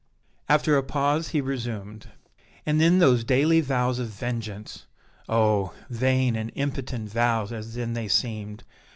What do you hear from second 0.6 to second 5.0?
a pause he resumed: "And then those daily vows of vengeance!